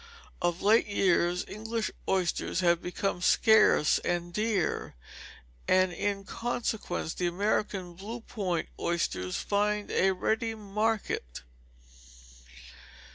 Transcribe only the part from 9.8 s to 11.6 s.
a ready market.